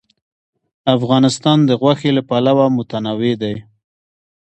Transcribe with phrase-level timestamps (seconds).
[0.95, 3.55] افغانستان د غوښې له پلوه متنوع دی.